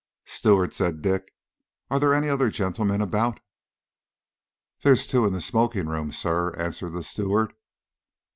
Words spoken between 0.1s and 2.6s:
"Steward," said Dick, "are there any other